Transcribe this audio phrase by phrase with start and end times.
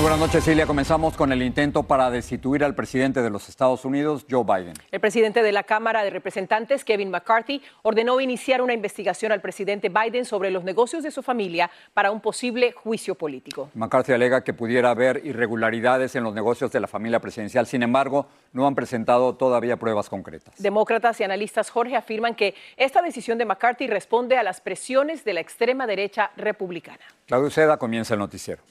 [0.00, 0.64] Muy buenas noches, Silvia.
[0.64, 4.72] Comenzamos con el intento para destituir al presidente de los Estados Unidos, Joe Biden.
[4.90, 9.90] El presidente de la Cámara de Representantes, Kevin McCarthy, ordenó iniciar una investigación al presidente
[9.90, 13.68] Biden sobre los negocios de su familia para un posible juicio político.
[13.74, 17.66] McCarthy alega que pudiera haber irregularidades en los negocios de la familia presidencial.
[17.66, 20.54] Sin embargo, no han presentado todavía pruebas concretas.
[20.56, 25.34] Demócratas y analistas Jorge afirman que esta decisión de McCarthy responde a las presiones de
[25.34, 27.04] la extrema derecha republicana.
[27.26, 28.62] Claudio Seda comienza el noticiero.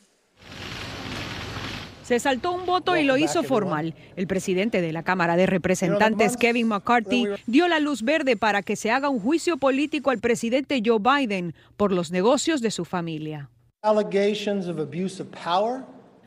[2.10, 3.94] Se saltó un voto y lo hizo formal.
[4.16, 8.76] El presidente de la Cámara de Representantes, Kevin McCarthy, dio la luz verde para que
[8.76, 13.52] se haga un juicio político al presidente Joe Biden por los negocios de su familia.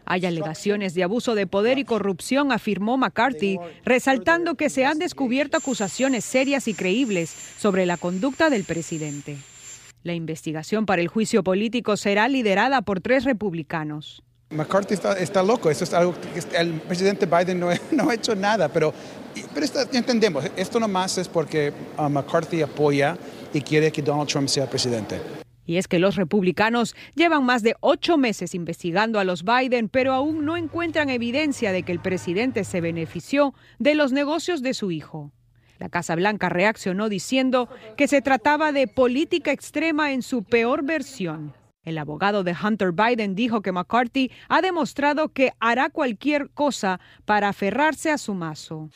[0.05, 5.57] Hay alegaciones de abuso de poder y corrupción, afirmó McCarthy, resaltando que se han descubierto
[5.57, 9.37] acusaciones serias y creíbles sobre la conducta del presidente.
[10.05, 14.23] La investigación para el juicio político será liderada por tres republicanos.
[14.52, 17.68] McCarthy está, loco, eso es algo que el presidente Biden no,
[18.11, 18.92] ha hecho nada, pero,
[19.55, 23.17] pero entendemos, esto nomás es porque uh, McCarthy apoya
[23.52, 25.20] y quiere que Donald Trump sea presidente.
[25.64, 30.12] Y es que los republicanos llevan más de ocho meses investigando a los Biden, pero
[30.12, 34.91] aún no encuentran evidencia de que el presidente se benefició de los negocios de su
[34.91, 35.30] hijo.
[35.79, 41.55] La Casa Blanca reaccionó diciendo que se trataba de política extrema en su peor versión.
[41.85, 47.48] El abogado de Hunter Biden dijo que McCarthy ha demostrado que hará cualquier cosa para
[47.48, 48.89] aferrarse a su mazo.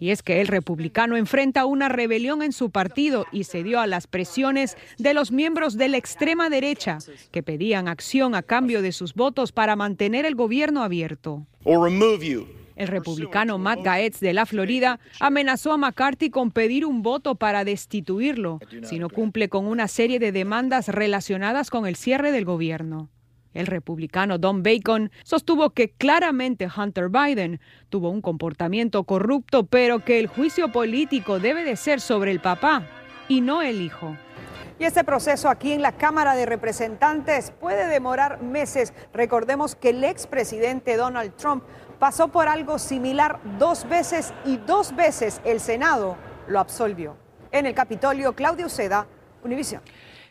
[0.00, 4.08] Y es que el republicano enfrenta una rebelión en su partido y cedió a las
[4.08, 6.98] presiones de los miembros de la extrema derecha
[7.30, 11.46] que pedían acción a cambio de sus votos para mantener el gobierno abierto.
[12.80, 17.62] El republicano Matt Gaetz de la Florida amenazó a McCarthy con pedir un voto para
[17.62, 23.10] destituirlo si no cumple con una serie de demandas relacionadas con el cierre del gobierno.
[23.52, 30.18] El republicano Don Bacon sostuvo que claramente Hunter Biden tuvo un comportamiento corrupto, pero que
[30.18, 32.86] el juicio político debe de ser sobre el papá
[33.28, 34.16] y no el hijo.
[34.78, 38.94] Y este proceso aquí en la Cámara de Representantes puede demorar meses.
[39.12, 41.64] Recordemos que el expresidente Donald Trump
[42.00, 46.16] pasó por algo similar dos veces y dos veces el Senado
[46.48, 47.16] lo absolvió.
[47.52, 49.06] En el Capitolio, Claudio Seda,
[49.44, 49.82] Univisión.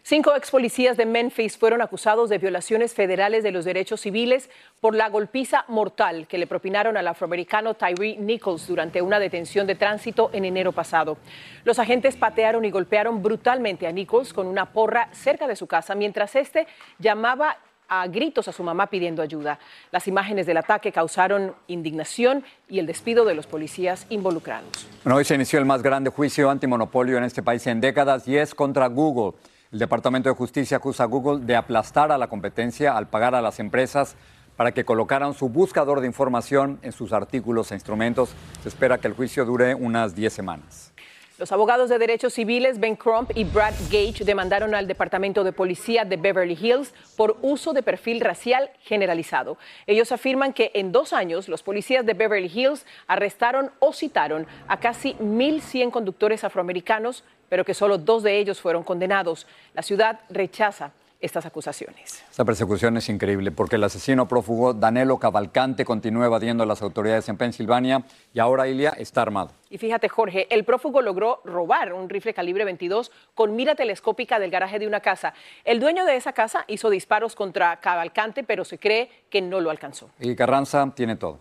[0.01, 4.95] Cinco ex policías de Memphis fueron acusados de violaciones federales de los derechos civiles por
[4.95, 10.31] la golpiza mortal que le propinaron al afroamericano Tyree Nichols durante una detención de tránsito
[10.33, 11.17] en enero pasado.
[11.65, 15.93] Los agentes patearon y golpearon brutalmente a Nichols con una porra cerca de su casa
[15.93, 16.65] mientras este
[16.97, 17.57] llamaba
[17.89, 19.59] a gritos a su mamá pidiendo ayuda.
[19.91, 24.87] Las imágenes del ataque causaron indignación y el despido de los policías involucrados.
[25.05, 28.53] hoy se inició el más grande juicio antimonopolio en este país en décadas y es
[28.55, 29.37] contra Google.
[29.71, 33.41] El Departamento de Justicia acusa a Google de aplastar a la competencia al pagar a
[33.41, 34.15] las empresas
[34.55, 38.31] para que colocaran su buscador de información en sus artículos e instrumentos.
[38.61, 40.91] Se espera que el juicio dure unas 10 semanas.
[41.39, 46.03] Los abogados de derechos civiles Ben Crump y Brad Gage demandaron al Departamento de Policía
[46.03, 49.57] de Beverly Hills por uso de perfil racial generalizado.
[49.87, 54.81] Ellos afirman que en dos años los policías de Beverly Hills arrestaron o citaron a
[54.81, 59.47] casi 1.100 conductores afroamericanos, pero que solo dos de ellos fueron condenados.
[59.73, 62.23] La ciudad rechaza estas acusaciones.
[62.29, 67.27] Esta persecución es increíble porque el asesino prófugo Danilo Cavalcante continúa evadiendo a las autoridades
[67.29, 69.51] en Pensilvania y ahora Ilia está armado.
[69.69, 74.49] Y fíjate, Jorge, el prófugo logró robar un rifle calibre 22 con mira telescópica del
[74.49, 75.33] garaje de una casa.
[75.65, 79.69] El dueño de esa casa hizo disparos contra Cavalcante, pero se cree que no lo
[79.69, 80.09] alcanzó.
[80.19, 81.39] Y Carranza tiene todo.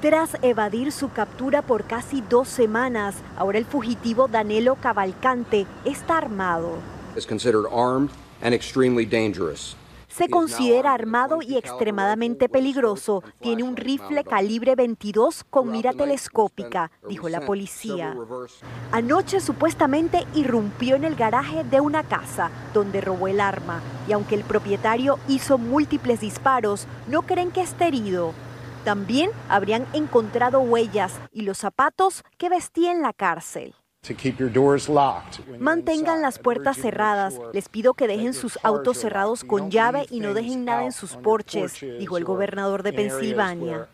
[0.00, 6.78] Tras evadir su captura por casi dos semanas, ahora el fugitivo Danilo Cavalcante está armado.
[10.08, 13.24] Se considera armado y extremadamente peligroso.
[13.40, 18.14] Tiene un rifle calibre 22 con mira telescópica, dijo la policía.
[18.92, 24.36] Anoche supuestamente irrumpió en el garaje de una casa donde robó el arma y aunque
[24.36, 28.34] el propietario hizo múltiples disparos, no creen que esté herido.
[28.84, 33.74] También habrían encontrado huellas y los zapatos que vestía en la cárcel.
[35.58, 37.40] Mantengan las puertas cerradas.
[37.52, 41.16] Les pido que dejen sus autos cerrados con llave y no dejen nada en sus
[41.16, 43.88] porches, dijo el gobernador de Pensilvania.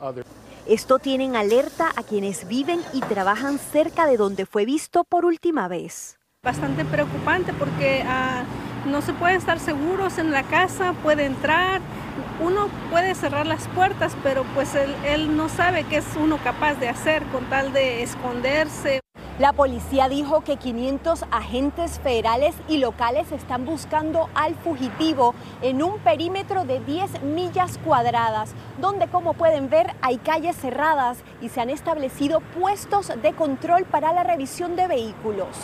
[0.66, 5.24] Esto tiene en alerta a quienes viven y trabajan cerca de donde fue visto por
[5.24, 6.18] última vez.
[6.42, 8.44] Bastante preocupante porque ah,
[8.86, 11.80] no se puede estar seguros en la casa, puede entrar,
[12.40, 16.74] uno puede cerrar las puertas, pero pues él, él no sabe qué es uno capaz
[16.74, 19.00] de hacer con tal de esconderse.
[19.40, 25.98] La policía dijo que 500 agentes federales y locales están buscando al fugitivo en un
[26.00, 28.52] perímetro de 10 millas cuadradas,
[28.82, 34.12] donde como pueden ver hay calles cerradas y se han establecido puestos de control para
[34.12, 35.56] la revisión de vehículos.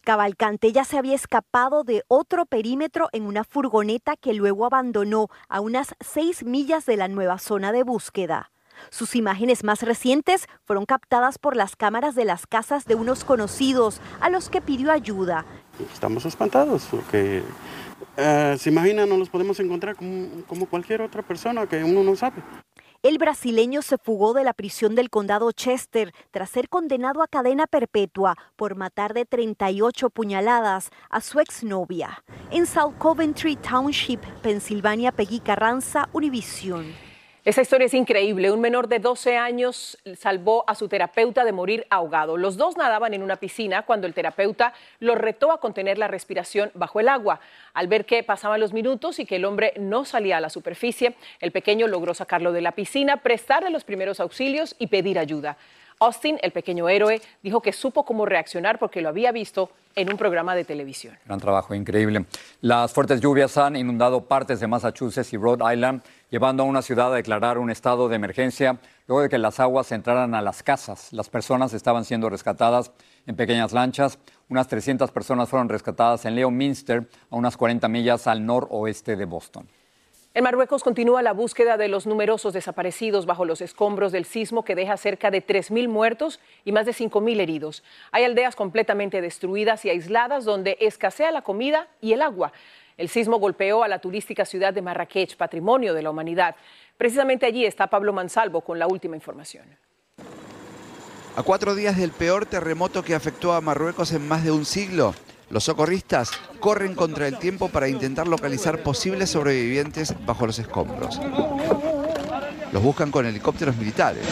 [0.00, 5.60] Cavalcante ya se había escapado de otro perímetro en una furgoneta que luego abandonó a
[5.60, 8.50] unas 6 millas de la nueva zona de búsqueda.
[8.90, 14.00] Sus imágenes más recientes fueron captadas por las cámaras de las casas de unos conocidos
[14.20, 15.44] a los que pidió ayuda.
[15.92, 17.42] Estamos espantados porque
[18.16, 22.16] eh, se imagina no los podemos encontrar como, como cualquier otra persona que uno no
[22.16, 22.42] sabe.
[23.04, 27.68] El brasileño se fugó de la prisión del condado Chester tras ser condenado a cadena
[27.68, 32.24] perpetua por matar de 38 puñaladas a su exnovia.
[32.50, 37.07] En South Coventry Township, Pensilvania, Peggy Carranza, Univision.
[37.48, 38.50] Esa historia es increíble.
[38.50, 42.36] Un menor de 12 años salvó a su terapeuta de morir ahogado.
[42.36, 46.70] Los dos nadaban en una piscina cuando el terapeuta lo retó a contener la respiración
[46.74, 47.40] bajo el agua.
[47.72, 51.14] Al ver que pasaban los minutos y que el hombre no salía a la superficie,
[51.40, 55.56] el pequeño logró sacarlo de la piscina, prestarle los primeros auxilios y pedir ayuda.
[56.00, 60.16] Austin, el pequeño héroe, dijo que supo cómo reaccionar porque lo había visto en un
[60.16, 61.18] programa de televisión.
[61.26, 62.24] Gran trabajo, increíble.
[62.60, 67.12] Las fuertes lluvias han inundado partes de Massachusetts y Rhode Island, llevando a una ciudad
[67.12, 68.78] a declarar un estado de emergencia
[69.08, 71.12] luego de que las aguas entraran a las casas.
[71.12, 72.92] Las personas estaban siendo rescatadas
[73.26, 74.18] en pequeñas lanchas.
[74.48, 79.68] Unas 300 personas fueron rescatadas en Leominster, a unas 40 millas al noroeste de Boston.
[80.34, 84.74] En Marruecos continúa la búsqueda de los numerosos desaparecidos bajo los escombros del sismo que
[84.74, 87.82] deja cerca de 3.000 muertos y más de 5.000 heridos.
[88.12, 92.52] Hay aldeas completamente destruidas y aisladas donde escasea la comida y el agua.
[92.98, 96.56] El sismo golpeó a la turística ciudad de Marrakech, patrimonio de la humanidad.
[96.96, 99.64] Precisamente allí está Pablo Mansalvo con la última información.
[101.36, 105.14] A cuatro días del peor terremoto que afectó a Marruecos en más de un siglo,
[105.50, 106.30] los socorristas
[106.60, 111.18] corren contra el tiempo para intentar localizar posibles sobrevivientes bajo los escombros.
[112.72, 114.26] Los buscan con helicópteros militares,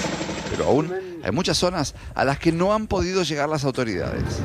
[0.51, 0.93] pero aún
[1.23, 4.41] hay muchas zonas a las que no han podido llegar las autoridades.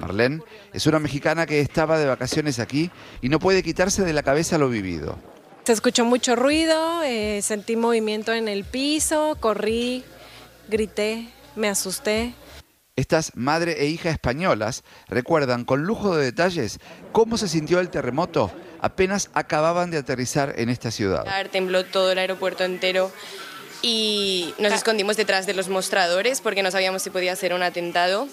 [0.00, 0.42] Marlene
[0.72, 2.90] es una mexicana que estaba de vacaciones aquí
[3.22, 5.18] y no puede quitarse de la cabeza lo vivido.
[5.64, 10.04] Se escuchó mucho ruido, eh, sentí movimiento en el piso, corrí,
[10.68, 12.34] grité, me asusté.
[13.00, 16.80] Estas madre e hija españolas recuerdan con lujo de detalles
[17.12, 18.52] cómo se sintió el terremoto
[18.82, 21.24] apenas acababan de aterrizar en esta ciudad.
[21.50, 23.10] Tembló todo el aeropuerto entero
[23.80, 28.28] y nos escondimos detrás de los mostradores porque no sabíamos si podía ser un atentado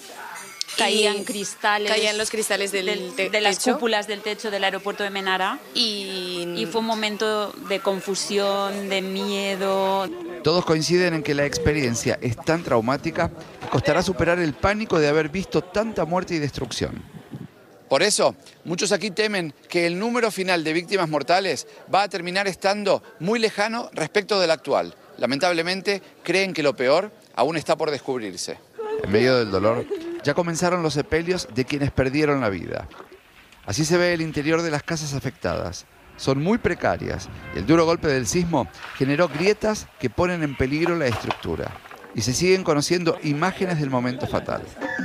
[0.76, 1.90] caían cristales.
[1.90, 5.58] Caían los cristales del, de las cúpulas del techo del aeropuerto de Menara.
[5.74, 6.54] Y...
[6.56, 10.08] y fue un momento de confusión, de miedo.
[10.42, 15.08] Todos coinciden en que la experiencia es tan traumática que costará superar el pánico de
[15.08, 17.02] haber visto tanta muerte y destrucción.
[17.88, 22.46] Por eso, muchos aquí temen que el número final de víctimas mortales va a terminar
[22.46, 24.94] estando muy lejano respecto del actual.
[25.16, 28.58] Lamentablemente, creen que lo peor aún está por descubrirse.
[29.02, 29.86] En medio del dolor,
[30.22, 32.88] ya comenzaron los sepelios de quienes perdieron la vida.
[33.66, 35.86] Así se ve el interior de las casas afectadas.
[36.16, 40.96] Son muy precarias y el duro golpe del sismo generó grietas que ponen en peligro
[40.96, 41.70] la estructura.
[42.14, 44.62] Y se siguen conociendo imágenes del momento fatal,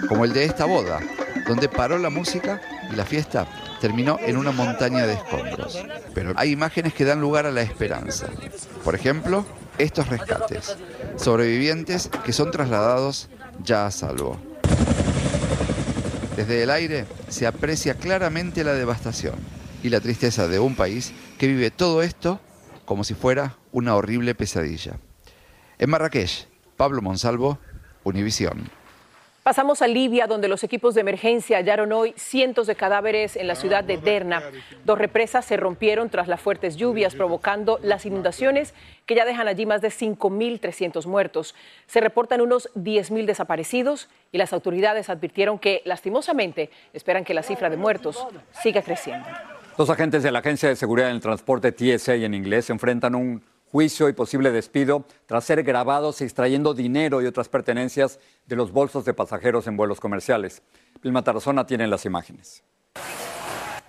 [0.08, 1.00] como el de esta boda,
[1.46, 3.48] donde paró la música y la fiesta
[3.82, 5.84] terminó en una montaña de escombros.
[6.14, 8.28] Pero hay imágenes que dan lugar a la esperanza.
[8.84, 9.46] Por ejemplo,
[9.78, 10.78] estos rescates.
[11.18, 13.30] Sobrevivientes que son trasladados
[13.62, 14.53] ya a salvo.
[16.36, 19.36] Desde el aire se aprecia claramente la devastación
[19.84, 22.40] y la tristeza de un país que vive todo esto
[22.86, 24.98] como si fuera una horrible pesadilla.
[25.78, 27.60] En Marrakech, Pablo Monsalvo,
[28.04, 28.70] Univisión.
[29.44, 33.56] Pasamos a Libia, donde los equipos de emergencia hallaron hoy cientos de cadáveres en la
[33.56, 34.42] ciudad de Derna.
[34.86, 38.74] Dos represas se rompieron tras las fuertes lluvias, provocando las inundaciones
[39.06, 41.56] que ya dejan allí más de 5.300 muertos.
[41.88, 47.70] Se reportan unos 10.000 desaparecidos y las autoridades advirtieron que, lastimosamente, esperan que la cifra
[47.70, 48.26] de muertos
[48.62, 49.28] siga creciendo.
[49.78, 53.44] Dos agentes de la Agencia de Seguridad en el Transporte TSA en inglés enfrentan un
[53.74, 59.04] juicio y posible despido tras ser grabados extrayendo dinero y otras pertenencias de los bolsos
[59.04, 60.62] de pasajeros en vuelos comerciales.
[61.02, 62.64] Vilma Tarazona tiene las imágenes.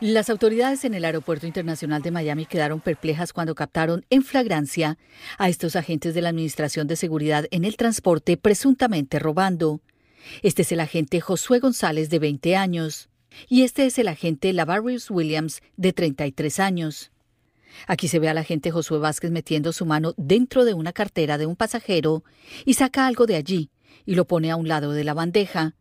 [0.01, 4.97] Las autoridades en el Aeropuerto Internacional de Miami quedaron perplejas cuando captaron en flagrancia
[5.37, 9.83] a estos agentes de la Administración de Seguridad en el transporte presuntamente robando.
[10.43, 13.11] Este es el agente Josué González de 20 años
[13.51, 17.11] y este es el agente Lavarius Williams de 33 años.
[17.87, 21.47] Aquí se ve al agente Josué Vázquez metiendo su mano dentro de una cartera de
[21.47, 22.25] un pasajero
[22.65, 23.71] y saca algo de allí
[24.07, 25.75] y lo pone a un lado de la bandeja.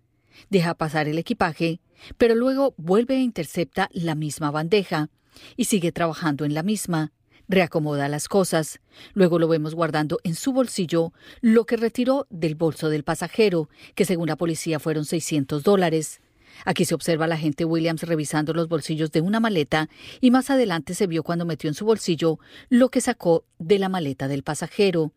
[0.49, 1.79] Deja pasar el equipaje,
[2.17, 5.09] pero luego vuelve e intercepta la misma bandeja
[5.55, 7.11] y sigue trabajando en la misma.
[7.49, 8.79] Reacomoda las cosas.
[9.13, 14.05] Luego lo vemos guardando en su bolsillo lo que retiró del bolso del pasajero, que
[14.05, 16.21] según la policía fueron 600 dólares.
[16.65, 19.89] Aquí se observa a la agente Williams revisando los bolsillos de una maleta
[20.21, 23.89] y más adelante se vio cuando metió en su bolsillo lo que sacó de la
[23.89, 25.11] maleta del pasajero.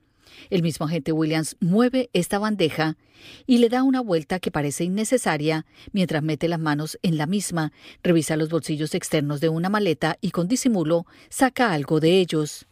[0.50, 2.96] El mismo agente Williams mueve esta bandeja
[3.46, 7.72] y le da una vuelta que parece innecesaria mientras mete las manos en la misma,
[8.02, 12.66] revisa los bolsillos externos de una maleta y con disimulo saca algo de ellos.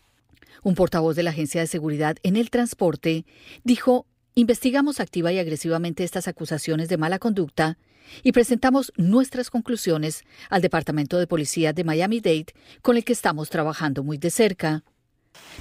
[0.62, 3.24] Un portavoz de la Agencia de Seguridad en el Transporte
[3.64, 4.06] dijo
[4.36, 7.78] Investigamos activa y agresivamente estas acusaciones de mala conducta
[8.22, 14.02] y presentamos nuestras conclusiones al Departamento de Policía de Miami-Dade, con el que estamos trabajando
[14.02, 14.82] muy de cerca.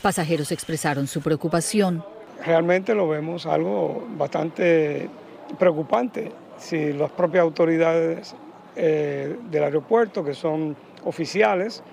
[0.01, 2.03] Pasajeros expresaron su preocupación.
[2.45, 5.09] Realmente lo vemos algo bastante
[5.57, 6.31] preocupante.
[6.57, 8.35] Si las propias autoridades
[8.75, 11.83] eh, del aeropuerto, que son oficiales,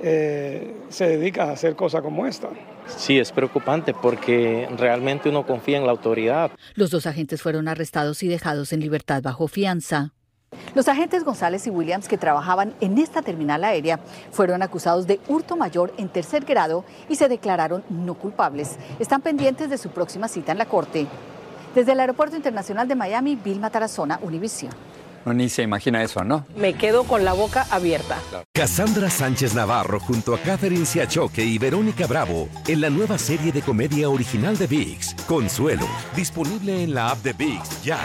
[0.00, 2.48] eh, se dedican a hacer cosas como esta.
[2.86, 6.50] Sí, es preocupante porque realmente uno confía en la autoridad.
[6.74, 10.12] Los dos agentes fueron arrestados y dejados en libertad bajo fianza.
[10.74, 13.98] Los agentes González y Williams que trabajaban en esta terminal aérea
[14.30, 18.76] fueron acusados de hurto mayor en tercer grado y se declararon no culpables.
[18.98, 21.06] Están pendientes de su próxima cita en la corte.
[21.74, 24.72] Desde el Aeropuerto Internacional de Miami, Vilma Tarazona, Univision.
[25.26, 26.46] No, ni se imagina eso, ¿no?
[26.56, 28.20] Me quedo con la boca abierta.
[28.54, 33.60] Cassandra Sánchez Navarro junto a Catherine Siachoque y Verónica Bravo en la nueva serie de
[33.60, 37.98] comedia original de VIX, Consuelo, disponible en la app de VIX ya.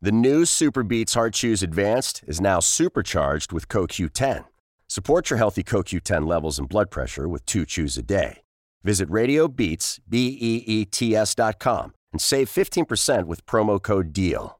[0.00, 4.44] The new Super Beats Heart Chews Advanced is now supercharged with CoQ10.
[4.88, 8.40] Support your healthy CoQ10 levels and blood pressure with two chews a day.
[8.82, 14.59] Visit RadioBeats, B-E-E-T-S dot com and save 15% with promo code DEAL.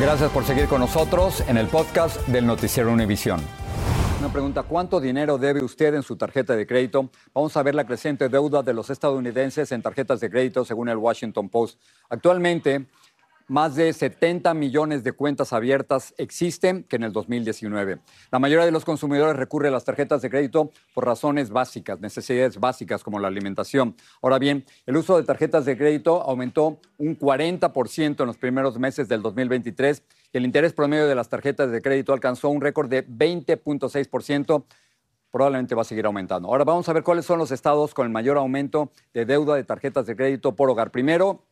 [0.00, 3.38] Gracias por seguir con nosotros en el podcast del Noticiero Univisión.
[4.18, 7.10] Una pregunta, ¿cuánto dinero debe usted en su tarjeta de crédito?
[7.34, 10.96] Vamos a ver la creciente deuda de los estadounidenses en tarjetas de crédito según el
[10.96, 11.78] Washington Post.
[12.08, 12.86] Actualmente,
[13.50, 17.98] más de 70 millones de cuentas abiertas existen que en el 2019.
[18.30, 22.60] La mayoría de los consumidores recurre a las tarjetas de crédito por razones básicas, necesidades
[22.60, 23.96] básicas como la alimentación.
[24.22, 29.08] Ahora bien, el uso de tarjetas de crédito aumentó un 40% en los primeros meses
[29.08, 33.04] del 2023 y el interés promedio de las tarjetas de crédito alcanzó un récord de
[33.04, 34.64] 20.6%
[35.32, 36.48] probablemente va a seguir aumentando.
[36.48, 39.64] Ahora vamos a ver cuáles son los estados con el mayor aumento de deuda de
[39.64, 40.90] tarjetas de crédito por hogar.
[40.90, 41.44] Primero,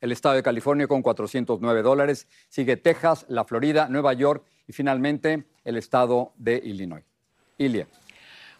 [0.00, 5.44] el estado de California con 409 dólares, sigue Texas, la Florida, Nueva York y finalmente
[5.64, 7.04] el estado de Illinois.
[7.58, 7.86] Ilia.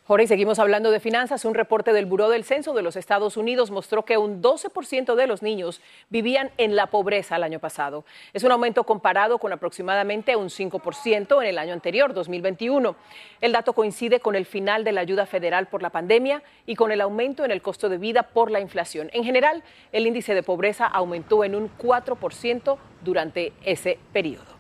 [0.06, 1.46] Jorge, seguimos hablando de finanzas.
[1.46, 5.26] Un reporte del Buró del Censo de los Estados Unidos mostró que un 12% de
[5.26, 5.80] los niños
[6.10, 8.04] vivían en la pobreza el año pasado.
[8.34, 12.96] Es un aumento comparado con aproximadamente un 5% en el año anterior, 2021.
[13.40, 16.92] El dato coincide con el final de la ayuda federal por la pandemia y con
[16.92, 19.08] el aumento en el costo de vida por la inflación.
[19.14, 24.53] En general, el índice de pobreza aumentó en un 4% durante ese periodo.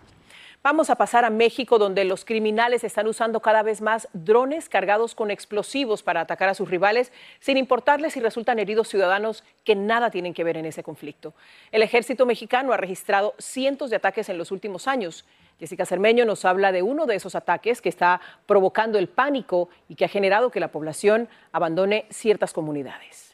[0.64, 5.14] Vamos a pasar a México, donde los criminales están usando cada vez más drones cargados
[5.14, 10.10] con explosivos para atacar a sus rivales, sin importarles si resultan heridos ciudadanos que nada
[10.10, 11.34] tienen que ver en ese conflicto.
[11.70, 15.26] El ejército mexicano ha registrado cientos de ataques en los últimos años.
[15.60, 19.96] Jessica Cermeño nos habla de uno de esos ataques que está provocando el pánico y
[19.96, 23.33] que ha generado que la población abandone ciertas comunidades.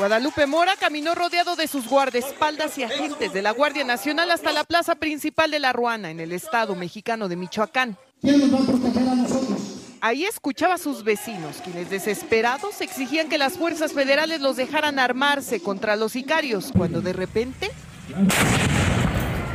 [0.00, 4.64] Guadalupe Mora caminó rodeado de sus guardaespaldas y agentes de la Guardia Nacional hasta la
[4.64, 7.98] plaza principal de La Ruana, en el estado mexicano de Michoacán.
[8.22, 9.60] ¿Quién nos va a proteger a nosotros?
[10.00, 15.60] Ahí escuchaba a sus vecinos, quienes desesperados exigían que las fuerzas federales los dejaran armarse
[15.60, 17.70] contra los sicarios, cuando de repente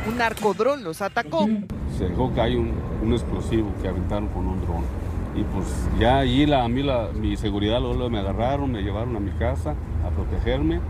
[0.06, 1.48] un narcodrón los atacó.
[1.98, 2.72] Se dejó que hay un,
[3.02, 4.84] un explosivo que aventaron con un dron.
[5.36, 5.66] Y pues
[6.00, 9.32] ya allí la, a mí la, mi seguridad luego me agarraron, me llevaron a mi
[9.32, 9.74] casa
[10.04, 10.80] a protegerme.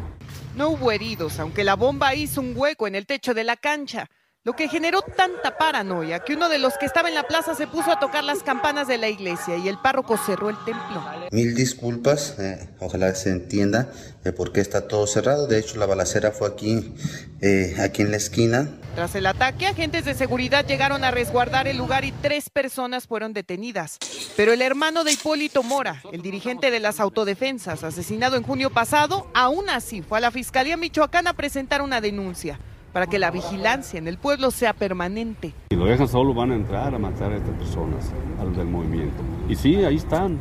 [0.55, 4.09] No hubo heridos, aunque la bomba hizo un hueco en el techo de la cancha,
[4.47, 7.67] lo que generó tanta paranoia que uno de los que estaba en la plaza se
[7.67, 11.05] puso a tocar las campanas de la iglesia y el párroco cerró el templo.
[11.33, 13.91] Mil disculpas, eh, ojalá se entienda
[14.25, 15.49] eh, por qué está todo cerrado.
[15.49, 16.95] De hecho, la balacera fue aquí,
[17.41, 18.69] eh, aquí en la esquina.
[18.95, 23.33] Tras el ataque, agentes de seguridad llegaron a resguardar el lugar y tres personas fueron
[23.33, 23.99] detenidas.
[24.37, 29.27] Pero el hermano de Hipólito Mora, el dirigente de las autodefensas, asesinado en junio pasado,
[29.35, 32.61] aún así fue a la Fiscalía Michoacán a presentar una denuncia
[32.97, 35.53] para que la vigilancia en el pueblo sea permanente.
[35.69, 38.11] Si lo dejan solo van a entrar a matar a estas personas,
[38.41, 39.23] a los del movimiento.
[39.51, 40.39] Y sí, ahí están.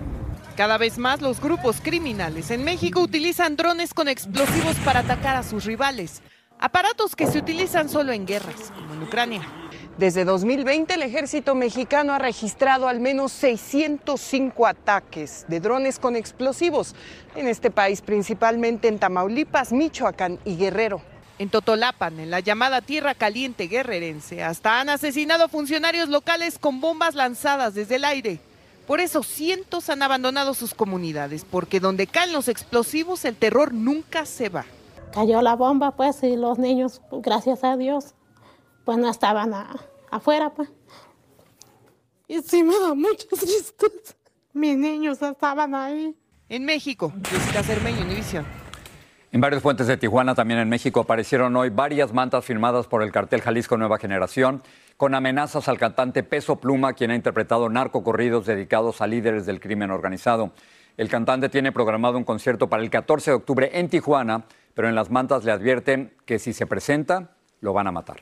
[0.55, 5.43] Cada vez más los grupos criminales en México utilizan drones con explosivos para atacar a
[5.43, 6.21] sus rivales.
[6.57, 9.41] Aparatos que se utilizan solo en guerras, como en Ucrania.
[9.97, 16.95] Desde 2020 el ejército mexicano ha registrado al menos 605 ataques de drones con explosivos
[17.35, 21.01] en este país, principalmente en Tamaulipas, Michoacán y Guerrero.
[21.37, 27.13] En Totolapan, en la llamada Tierra Caliente guerrerense, hasta han asesinado funcionarios locales con bombas
[27.13, 28.39] lanzadas desde el aire.
[28.87, 34.25] Por eso cientos han abandonado sus comunidades, porque donde caen los explosivos el terror nunca
[34.25, 34.63] se va.
[35.13, 38.13] Cayó la bomba, pues, y los niños, gracias a Dios,
[38.85, 39.75] pues no estaban a-
[40.11, 40.69] afuera, pues.
[42.27, 44.13] Y sí me da mucha tristeza.
[44.53, 46.15] Mis niños estaban ahí.
[46.47, 48.45] En México, Jessica Cermeño, Univisión.
[49.35, 53.11] En varios puentes de Tijuana, también en México, aparecieron hoy varias mantas firmadas por el
[53.11, 54.63] cartel Jalisco Nueva Generación,
[54.95, 59.91] con amenazas al cantante Peso Pluma, quien ha interpretado narcocorridos dedicados a líderes del crimen
[59.91, 60.53] organizado.
[60.95, 64.95] El cantante tiene programado un concierto para el 14 de octubre en Tijuana, pero en
[64.95, 68.21] las mantas le advierten que si se presenta, lo van a matar.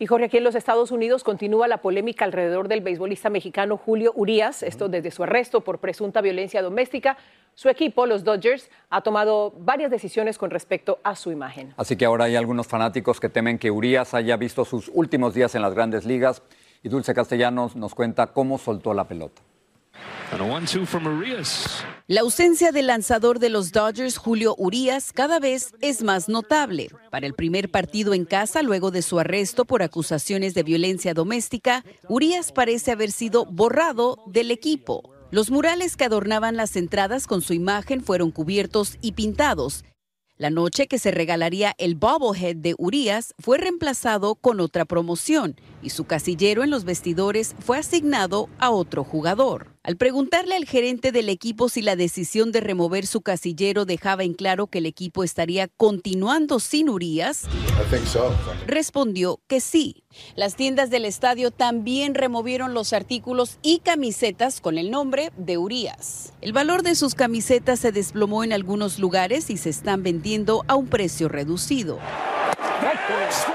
[0.00, 4.14] Y Jorge, aquí en los Estados Unidos continúa la polémica alrededor del beisbolista mexicano Julio
[4.16, 7.18] Urías, esto desde su arresto por presunta violencia doméstica.
[7.54, 11.74] Su equipo, los Dodgers, ha tomado varias decisiones con respecto a su imagen.
[11.76, 15.54] Así que ahora hay algunos fanáticos que temen que Urias haya visto sus últimos días
[15.54, 16.42] en las grandes ligas.
[16.82, 19.42] Y Dulce Castellanos nos cuenta cómo soltó la pelota.
[19.92, 20.19] And a one-two from Urias.
[22.06, 26.88] La ausencia del lanzador de los Dodgers, Julio Urías, cada vez es más notable.
[27.10, 31.84] Para el primer partido en casa, luego de su arresto por acusaciones de violencia doméstica,
[32.08, 35.10] Urías parece haber sido borrado del equipo.
[35.32, 39.84] Los murales que adornaban las entradas con su imagen fueron cubiertos y pintados.
[40.40, 45.90] La noche que se regalaría el bobblehead de Urias fue reemplazado con otra promoción y
[45.90, 49.76] su casillero en los vestidores fue asignado a otro jugador.
[49.82, 54.34] Al preguntarle al gerente del equipo si la decisión de remover su casillero dejaba en
[54.34, 57.44] claro que el equipo estaría continuando sin Urias,
[58.66, 60.04] respondió que sí.
[60.36, 66.34] Las tiendas del estadio también removieron los artículos y camisetas con el nombre de Urias.
[66.42, 70.74] El valor de sus camisetas se desplomó en algunos lugares y se están vendiendo a
[70.74, 71.98] un precio reducido.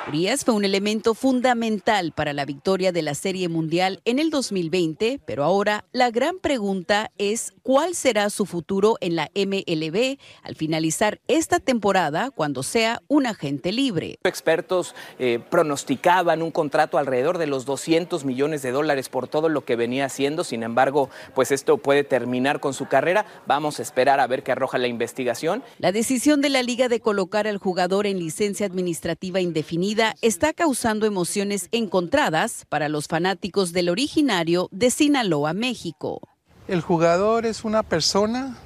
[0.08, 5.20] Urias fue un elemento fundamental para la victoria de la Serie Mundial en el 2020,
[5.26, 11.22] pero ahora la gran pregunta es cuál será su futuro en la MLB al finalizar
[11.28, 14.20] esta temporada cuando sea un agente libre.
[14.24, 19.66] Expertos eh, pronosticaban un contrato alrededor de los 200 millones de dólares por todo lo
[19.66, 20.44] que venía haciendo.
[20.44, 23.26] Sin embargo, pues esto puede terminar con su carrera.
[23.48, 25.64] Vamos a esperar a ver qué arroja la investigación.
[25.80, 31.06] La decisión de la liga de colocar al jugador en licencia administrativa indefinida está causando
[31.06, 36.22] emociones encontradas para los fanáticos del originario de Sinaloa, México.
[36.68, 38.58] El jugador es una persona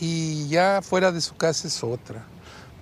[0.00, 2.26] y ya fuera de su casa es otra,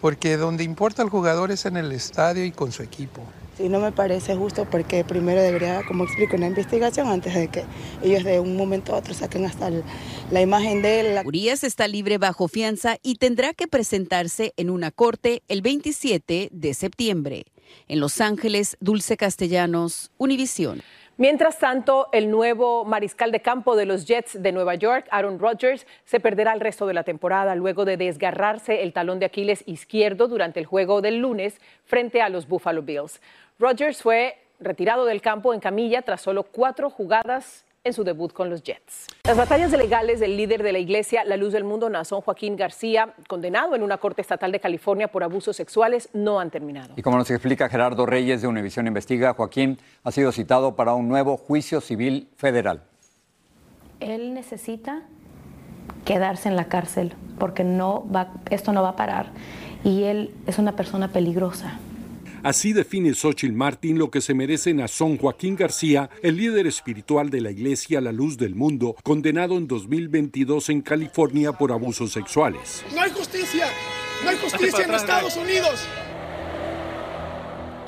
[0.00, 3.22] porque donde importa el jugador es en el estadio y con su equipo.
[3.56, 7.62] Sí, no me parece justo porque primero debería, como explico, una investigación antes de que
[8.02, 9.84] ellos de un momento a otro saquen hasta el-
[10.32, 11.20] la imagen de él.
[11.24, 16.74] Urias está libre bajo fianza y tendrá que presentarse en una corte el 27 de
[16.74, 17.44] septiembre.
[17.86, 20.82] En Los Ángeles, Dulce Castellanos, Univisión.
[21.16, 25.86] Mientras tanto, el nuevo mariscal de campo de los Jets de Nueva York, Aaron Rodgers,
[26.04, 30.26] se perderá el resto de la temporada luego de desgarrarse el talón de Aquiles izquierdo
[30.26, 33.20] durante el juego del lunes frente a los Buffalo Bills.
[33.58, 38.50] Rodgers fue retirado del campo en camilla tras solo cuatro jugadas en su debut con
[38.50, 39.06] los Jets.
[39.24, 43.14] Las batallas legales del líder de la iglesia La Luz del Mundo, Nazón Joaquín García,
[43.28, 46.94] condenado en una corte estatal de California por abusos sexuales, no han terminado.
[46.96, 51.06] Y como nos explica Gerardo Reyes de Univisión Investiga, Joaquín ha sido citado para un
[51.06, 52.82] nuevo juicio civil federal.
[54.00, 55.02] Él necesita
[56.04, 59.30] quedarse en la cárcel porque no va, esto no va a parar
[59.84, 61.78] y él es una persona peligrosa.
[62.44, 67.40] Así define Xochitl Martín lo que se merece Nazón Joaquín García, el líder espiritual de
[67.40, 72.84] la Iglesia La Luz del Mundo, condenado en 2022 en California por abusos sexuales.
[72.94, 73.64] No hay justicia,
[74.22, 75.88] no hay justicia en Estados Unidos.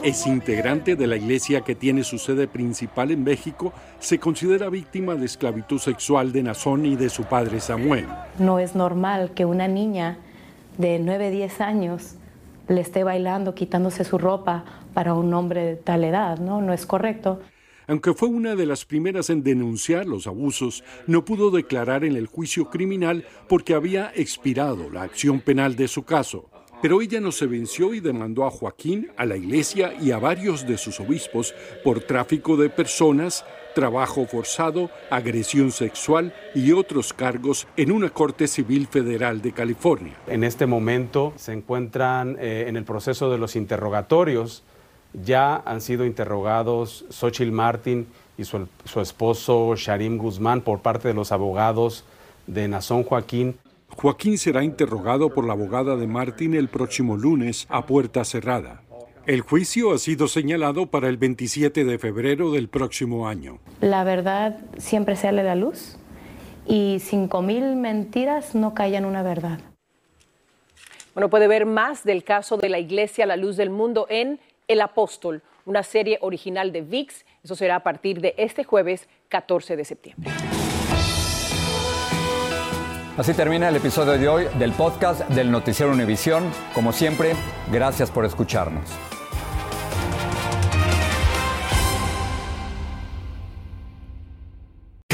[0.02, 5.16] Es integrante de la iglesia que tiene su sede principal en México, se considera víctima
[5.16, 8.06] de esclavitud sexual de Nazón y de su padre Samuel.
[8.38, 10.16] No es normal que una niña
[10.78, 12.14] de 9, 10 años
[12.68, 16.60] le esté bailando, quitándose su ropa para un hombre de tal edad, ¿no?
[16.60, 17.40] No es correcto.
[17.88, 22.26] Aunque fue una de las primeras en denunciar los abusos, no pudo declarar en el
[22.26, 26.50] juicio criminal porque había expirado la acción penal de su caso.
[26.82, 30.66] Pero ella no se venció y demandó a Joaquín, a la iglesia y a varios
[30.66, 33.44] de sus obispos por tráfico de personas,
[33.76, 40.14] trabajo forzado, agresión sexual y otros cargos en una corte civil federal de California.
[40.28, 44.62] En este momento se encuentran eh, en el proceso de los interrogatorios.
[45.12, 48.06] Ya han sido interrogados Xochitl Martin
[48.38, 52.04] y su, su esposo Sharim Guzmán por parte de los abogados
[52.46, 53.58] de Nazón Joaquín.
[53.90, 58.80] Joaquín será interrogado por la abogada de Martín el próximo lunes a puerta cerrada.
[59.26, 63.58] El juicio ha sido señalado para el 27 de febrero del próximo año.
[63.80, 65.96] La verdad siempre sale a la luz
[66.64, 69.58] y cinco mil mentiras no callan una verdad.
[71.12, 74.80] Bueno, puede ver más del caso de la Iglesia La Luz del Mundo en El
[74.80, 77.24] Apóstol, una serie original de VIX.
[77.42, 80.30] Eso será a partir de este jueves 14 de septiembre.
[83.16, 86.44] Así termina el episodio de hoy del podcast del Noticiero Univisión.
[86.74, 87.32] Como siempre,
[87.72, 89.15] gracias por escucharnos.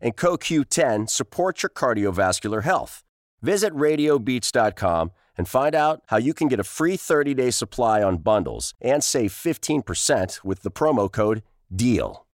[0.00, 3.02] and CoQ10 support your cardiovascular health.
[3.42, 8.18] Visit radiobeats.com and find out how you can get a free 30 day supply on
[8.18, 11.42] bundles and save 15% with the promo code
[11.74, 12.27] DEAL.